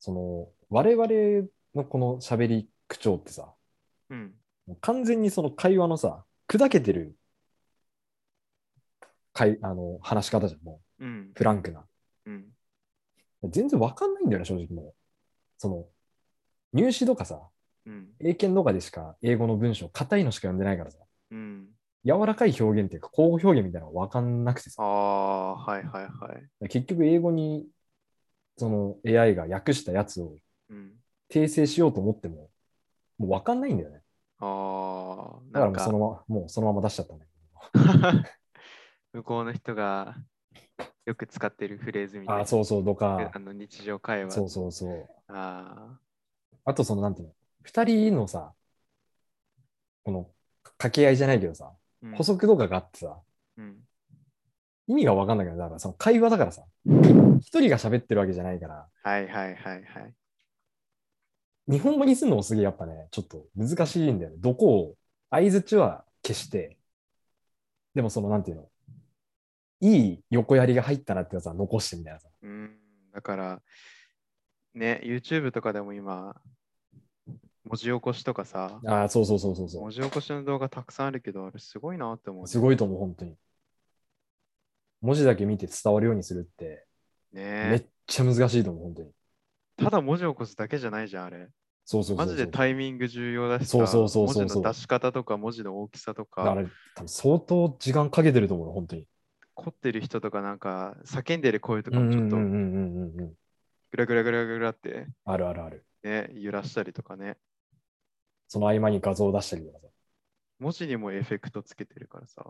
[0.00, 3.52] その、我々のこの喋り口調ってさ、
[4.10, 4.34] うん。
[4.66, 7.16] もう完全にその会話のさ、砕けてる、
[9.32, 11.32] 会あの話し方じゃん、もう、うん。
[11.34, 11.84] フランクな。
[12.26, 12.52] うん。
[13.50, 14.94] 全然わかんないんだよね、正直もう。
[15.58, 15.86] その、
[16.72, 17.48] 入試とかさ、
[17.86, 18.12] うん。
[18.20, 20.98] 英検とかでしか英語の文章、硬いのしか読んでないからさ、
[21.30, 21.74] うん。
[22.04, 26.48] 柔らかい表現っていうか、口語表現みたいなのがわかんなくてさ、ああ、はいはいはい。
[26.68, 27.68] 結局英語に、
[28.58, 30.36] その AI が訳したやつを
[30.68, 30.98] うん。
[31.30, 32.50] 訂正しようと思っても、
[33.18, 34.02] もうわかんないんだよね。
[34.38, 37.30] ああ、だからもうそのまま、もうそのまま出しちゃったんだけ
[39.12, 40.16] 向こうの人が
[41.06, 42.38] よく使ってるフレーズみたいど。
[42.38, 42.42] な。
[42.42, 44.30] あ、そうそう、とかあ、の日常会話。
[44.34, 45.08] そうそうそう。
[45.28, 46.00] ああ
[46.74, 48.52] とその、なんていうの、二人のさ、
[50.04, 50.30] この
[50.64, 51.76] 掛け合いじゃないけどさ、あ。
[52.02, 53.16] うん補足とかがあってさ、
[53.56, 53.76] うん。
[54.88, 56.64] 意味がわかんないけど、だからその会話だからさ、
[57.40, 60.14] 一人が喋ってるわけじゃないから、はいはいはいはい。
[61.68, 64.36] 日本語にするのもすげえやっぱね、ちょっと難しいんだよね。
[64.38, 64.94] どこを、
[65.30, 66.76] 相づちは消して、
[67.94, 68.68] でもその、なんていうの、
[69.80, 72.28] いい横やりが入ったなってやつは残してみたいなさ。
[72.42, 72.76] うん。
[73.12, 73.62] だから、
[74.74, 76.40] ね、YouTube とかでも今、
[77.64, 82.46] 文字起こしとかさ、ああ、そうそうそうそうそ文字起こしの動画たくさんあるけど、あれすごいなって思う。
[82.46, 83.34] すごいと思う、本当に。
[85.00, 86.86] 文字だけ見て伝わるようにするって、
[87.32, 89.10] めねっちゃ難しいと思う、本当に。
[89.76, 91.48] ただ文字起こすだけじゃないじゃん、あれ。
[91.84, 92.26] そうそうそうそう。
[92.26, 99.06] マジでタイミング重要だしさ、そうそうそうそうそう文字の出し方とか文字の大きさとか、だから、多分相当時間かけてると思うよ、本当に。
[99.54, 103.32] 凝ってる人とかなんか叫んでる声とかうんもちょっとうんうんうんうんうん。
[103.92, 105.86] グラグラグラグラってあるあるある。
[106.02, 107.36] ね、揺らしたりとかね。
[108.48, 109.88] その合間に画像を出したりとかさ。
[110.58, 112.42] 文字にもエフェクトつけてるからさ。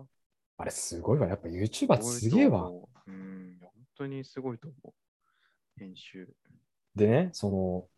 [0.57, 1.26] あれすごいわ。
[1.26, 2.70] やっぱ YouTuber すげえわ。
[3.07, 4.92] うん、本当にすごいと思う。
[5.81, 6.28] 編集。
[6.94, 7.88] でね、その、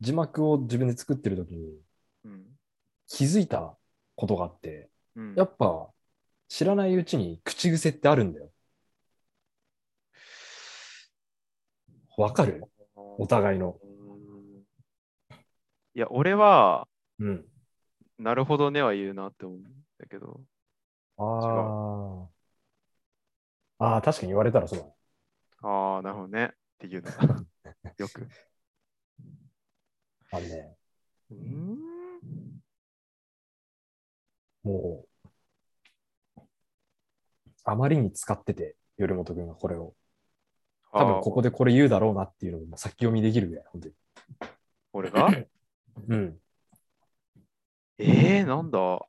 [0.00, 1.78] 字幕を自分で作ってる時に
[2.24, 2.46] うん。
[3.06, 3.76] 気づいた
[4.16, 5.90] ことがあって、うん、やっぱ
[6.48, 8.50] 知らないうちに口癖ってあるんだよ。
[12.16, 12.69] わかる？
[13.20, 13.76] お互いの。
[13.82, 13.90] うん
[15.92, 16.86] いや、俺は、
[17.18, 17.44] うん。
[18.18, 19.62] なるほどねは言うなって思うん
[19.98, 20.40] だけど、
[21.18, 22.28] あ
[23.78, 23.94] あ。
[23.94, 24.92] ああ、確かに言われたらそうだね。
[25.62, 27.44] ああ、なるほどねっていうのが
[27.98, 28.28] よく。
[30.30, 30.76] あのね、
[31.30, 31.78] うん
[34.62, 35.04] も
[36.36, 36.40] う、
[37.64, 39.94] あまりに使ってて、頼本君がこれを。
[40.92, 43.94] 多分ここでこれ言うだろうなっていうのも先読みできるぐらい、本当に。
[44.92, 45.28] 俺が？
[46.08, 46.40] うん。
[47.98, 49.06] えー、なんだ？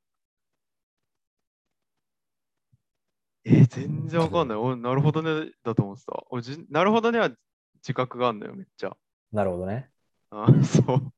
[3.44, 4.58] えー、全然わかんない。
[4.58, 6.24] 俺、なるほどねだと思ってた。
[6.30, 7.30] 俺じなるほどねは
[7.78, 8.96] 自覚があるのよ、めっちゃ。
[9.32, 9.90] なるほどね。
[10.30, 11.12] あそう。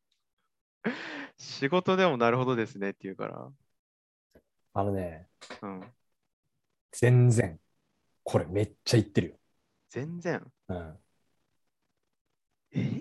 [1.37, 3.51] 仕事でもなるほどですねって言うから。
[4.75, 5.27] あのね、
[5.61, 5.93] うん。
[6.91, 7.59] 全然。
[8.23, 9.35] これめっちゃ言ってるよ。
[9.93, 10.41] 全然。
[10.69, 10.97] うん。
[12.71, 12.99] え？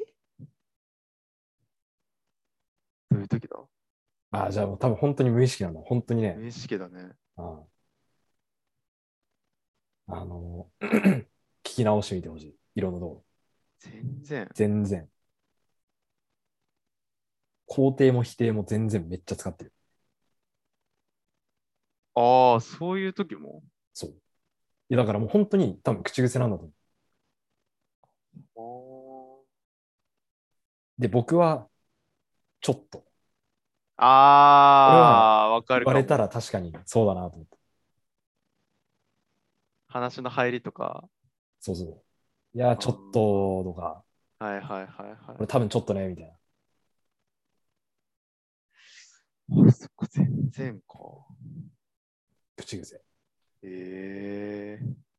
[3.10, 3.56] どういう時だ？
[4.32, 5.80] ああ、じゃあもう多分本当に無意識なんだ。
[5.80, 6.34] 本当にね。
[6.38, 7.12] 無意識だね。
[7.38, 7.60] うん
[10.08, 11.24] あの、 聞
[11.62, 12.56] き直してみてほしい。
[12.74, 13.24] いろんなところ。
[13.78, 14.50] 全然。
[14.52, 15.08] 全然。
[17.66, 19.72] 肯定も否定も全然めっちゃ使ってる。
[22.14, 23.62] ああ、そういう時も？
[23.94, 24.10] そう。
[24.10, 24.14] い
[24.90, 26.74] やだからもう本当に多分口癖なんだと思う。
[30.98, 31.68] で、僕は、
[32.60, 33.04] ちょっと。
[33.96, 35.94] ああ、わかるかも。
[35.94, 37.58] 言われたら確かにそうだなと思って。
[39.88, 41.08] 話の入りとか。
[41.60, 42.02] そうそう。
[42.54, 44.04] いや、ちょっととか、
[44.38, 45.46] はいはいはいはいこれ。
[45.46, 46.32] 多分ちょっとね、みたいな。
[49.68, 50.98] あそこ全然か。
[52.56, 53.02] 口癖。
[53.62, 55.11] ええ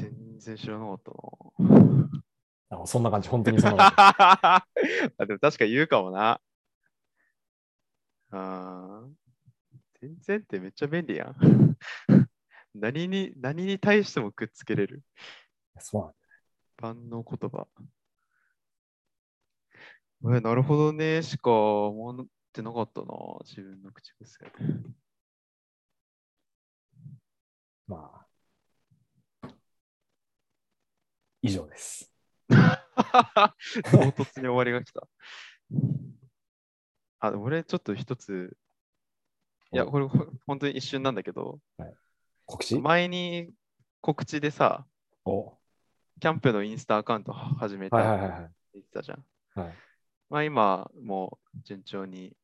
[0.00, 1.12] 全然知らなかった
[2.70, 3.90] あそんな感じ、本当にそんなな。
[3.90, 3.96] 感
[5.18, 6.40] あでも確か言うかもな。
[8.30, 9.10] あー
[10.00, 11.36] 全然ってめっちゃ便利やん。
[12.74, 15.02] 何に、何に対してもくっつけれる。
[15.78, 15.84] じ。
[15.86, 16.16] そうなんだ
[16.78, 17.68] 万能言葉。
[20.36, 23.06] え、なるほどね、しか思ってなかったな、
[23.44, 24.38] 自分の口癖。
[27.86, 28.29] まあ、
[31.42, 32.12] 以上です。
[32.48, 32.54] 唐
[34.12, 35.06] 突に終わりが来た。
[37.20, 38.56] あ、俺ちょっと一つ、
[39.72, 41.60] いや、おこれほ本当に一瞬なんだけど、
[42.46, 42.78] 告知？
[42.78, 43.50] 前に
[44.00, 44.86] 告知でさ、
[45.24, 45.58] お
[46.20, 48.52] キャンプのインスタアカウント始めたはいはいってはいはい。
[48.74, 49.24] 言ってたじゃん。
[49.54, 49.74] はい、
[50.28, 52.36] まあ今もう順調に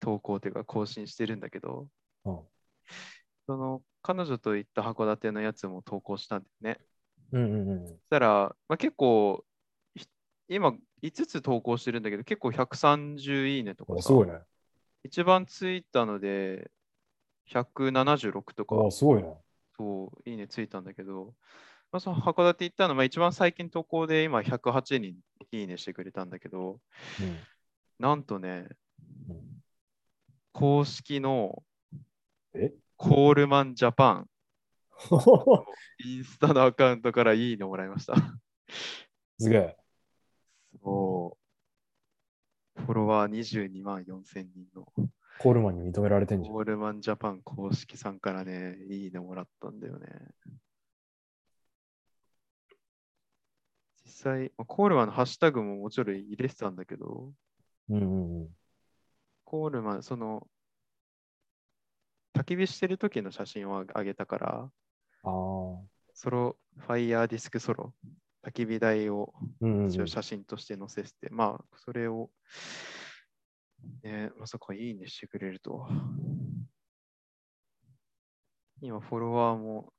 [0.00, 1.88] 投稿というか更新してるんだけど、
[2.24, 2.40] うん
[3.46, 6.80] その彼女と行った函館のやつも投稿したんだよね。
[7.34, 7.88] うんうんうん。
[7.88, 9.44] そしたら、まあ、結構
[9.96, 10.06] ひ
[10.48, 10.72] 今
[11.02, 14.34] 5つ投稿してるんだけど結構130いいねとかすごいね。
[15.02, 16.70] 一番ついたので
[17.50, 18.76] 176とか。
[18.76, 19.34] おすごいね。
[19.76, 21.34] そういいねついたんだけど、
[21.90, 25.16] まあ、その函館行ったの、まあ、一番最近投稿で今108人
[25.50, 26.78] いいねしてくれたんだけど
[27.20, 27.38] うん。
[27.98, 28.68] なんとね
[29.28, 29.62] うん。
[30.52, 31.62] 公式の
[32.54, 32.72] え？
[32.96, 34.28] コールマンジャパン
[36.04, 38.14] インスタのアカウントからいいねもらいました。
[39.38, 39.76] すげえ。
[40.82, 41.36] そ
[42.76, 42.82] う。
[42.82, 44.86] フォロワー22万4千人の
[45.38, 46.54] コールマンに認められてんじゃん。
[46.54, 50.08] コールマンジャパン公式さんからね、いいねもらったんだよね。
[54.04, 57.32] 実際、まあコールマンのハッシュタグももちろん入れてたんだけど、
[57.88, 58.48] うんうんうん。
[59.44, 60.46] コールマン、その、
[62.34, 64.70] 焚き火してる時の写真をあげたから、
[65.24, 65.88] ああ。
[66.14, 67.94] ソロ、ファイヤーディスクソロ、
[68.46, 69.90] 焚き火台をうんうんうん。
[69.90, 72.30] 一応写真として載せてて、まあ、それを、
[74.02, 75.88] ね、まさかいいねしてくれるとは。
[78.80, 79.92] 今、フォロワーも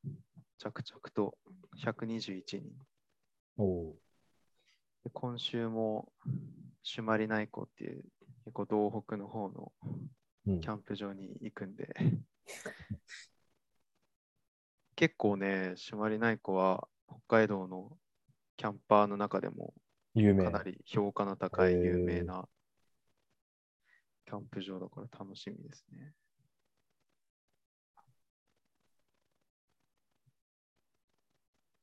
[0.57, 1.37] 着々と
[1.83, 2.63] 121人。
[3.57, 3.95] おう
[5.03, 6.11] で今週も、
[6.83, 8.03] 朱鞠内湖っていう、
[8.45, 9.71] 結構道北の方の
[10.47, 11.87] うんキャンプ場に行くんで、
[14.95, 17.97] 結構ね、朱鞠内湖は北海道の
[18.55, 19.73] キャンパーの中でも
[20.13, 20.51] 有名か。
[20.51, 22.47] なり評価の高い有名な
[24.25, 26.13] キャンプ場だから楽しみですね。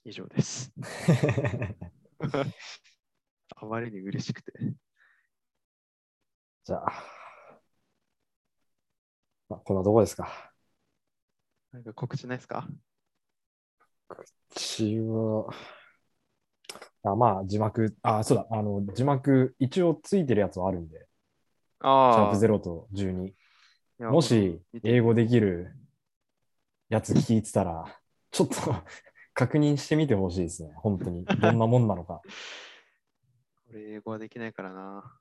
[0.05, 0.73] 以上です。
[3.57, 4.53] あまりに嬉しくて。
[6.65, 7.23] じゃあ。
[9.49, 10.53] まあ、こんなとこですか。
[11.73, 12.67] なんか告知ないですか？
[14.50, 15.53] 私は、
[17.05, 21.07] あまあ、字幕、あ、そうだ、あの、字幕、一応ついてるやつはあるんで、シャー
[21.80, 22.38] プああ。
[22.38, 23.28] 0と12。
[23.28, 23.34] い
[23.98, 25.76] やもし英語できる
[26.88, 27.84] やつ聞いてたら、
[28.30, 28.55] ちょっと
[29.34, 30.72] 確認してみてほしいですね。
[30.76, 31.24] 本当に。
[31.24, 32.20] どんなもんなのか。
[33.70, 35.18] 俺英語はできないからな。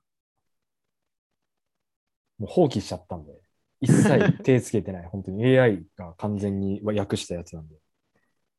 [2.38, 3.32] もう放棄しちゃったんで。
[3.80, 5.06] 一切手つけてない。
[5.06, 7.81] 本当に AI が完全に訳したやつなんで。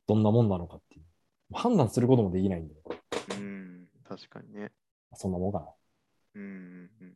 [0.08, 1.06] どんなもんなのかっていう。
[1.54, 2.76] 判断することもできないんで。
[3.38, 4.72] うん、確かにね。
[5.16, 5.68] そんなもんかな。
[6.36, 7.16] うんうんうん。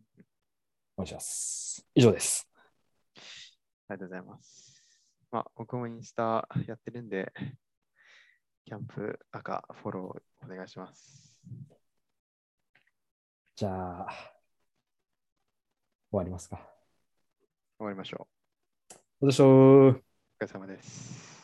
[0.97, 1.85] お願いします。
[1.95, 2.47] 以上です。
[3.89, 4.83] ありがとうございます。
[5.31, 7.33] まあ、僕もインスタやってるんで、
[8.65, 11.35] キャンプ赤フォローお願いします。
[13.55, 14.07] じゃあ、
[16.11, 16.57] 終わりますか。
[17.77, 18.27] 終わりましょ
[19.21, 19.87] どうでしょうう。
[19.89, 20.01] お疲
[20.41, 21.36] れ様です。